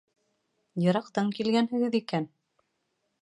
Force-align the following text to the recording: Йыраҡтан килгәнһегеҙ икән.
Йыраҡтан 0.85 1.29
килгәнһегеҙ 1.39 1.99
икән. 1.99 2.27